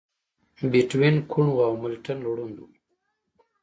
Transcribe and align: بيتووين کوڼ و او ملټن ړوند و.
بيتووين 0.71 1.15
کوڼ 1.31 1.45
و 1.53 1.57
او 1.67 1.73
ملټن 1.83 2.19
ړوند 2.35 2.55
و. 2.59 2.65